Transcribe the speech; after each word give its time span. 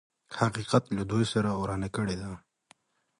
حقيقت 0.39 0.83
له 0.95 1.03
دوی 1.11 1.23
سره 1.33 1.49
ورانه 1.61 1.89
کړې 1.95 2.15
ده. 2.21 2.31